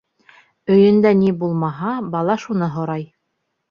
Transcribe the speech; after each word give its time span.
Өйөндә 0.77 1.13
ни 1.21 1.31
булмаһа, 1.43 1.95
бала 2.19 2.43
шуны 2.49 2.75
һорай. 2.77 3.11